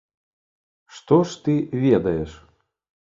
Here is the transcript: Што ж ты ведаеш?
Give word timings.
Што 0.95 1.19
ж 1.33 1.43
ты 1.43 1.53
ведаеш? 1.85 2.31